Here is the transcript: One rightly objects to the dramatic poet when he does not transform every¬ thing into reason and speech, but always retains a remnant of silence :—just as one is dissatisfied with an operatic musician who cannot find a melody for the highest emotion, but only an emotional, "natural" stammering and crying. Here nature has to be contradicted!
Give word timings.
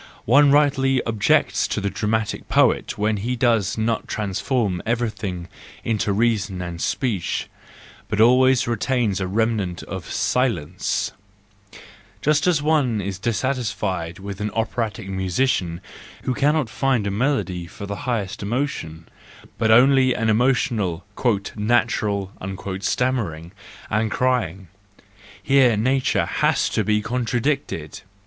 One 0.25 0.51
rightly 0.51 0.99
objects 1.03 1.67
to 1.67 1.79
the 1.79 1.91
dramatic 1.91 2.49
poet 2.49 2.97
when 2.97 3.17
he 3.17 3.35
does 3.35 3.77
not 3.77 4.07
transform 4.07 4.81
every¬ 4.83 5.11
thing 5.11 5.47
into 5.83 6.11
reason 6.11 6.59
and 6.59 6.81
speech, 6.81 7.47
but 8.09 8.19
always 8.19 8.67
retains 8.67 9.21
a 9.21 9.27
remnant 9.27 9.83
of 9.83 10.09
silence 10.11 11.11
:—just 12.23 12.47
as 12.47 12.63
one 12.63 12.99
is 12.99 13.19
dissatisfied 13.19 14.17
with 14.17 14.41
an 14.41 14.49
operatic 14.55 15.07
musician 15.07 15.81
who 16.23 16.33
cannot 16.33 16.67
find 16.67 17.05
a 17.05 17.11
melody 17.11 17.67
for 17.67 17.85
the 17.85 17.97
highest 17.97 18.41
emotion, 18.41 19.07
but 19.59 19.69
only 19.69 20.15
an 20.15 20.31
emotional, 20.31 21.05
"natural" 21.55 22.31
stammering 22.79 23.51
and 23.91 24.09
crying. 24.09 24.67
Here 25.43 25.77
nature 25.77 26.25
has 26.25 26.69
to 26.69 26.83
be 26.83 27.03
contradicted! 27.03 28.01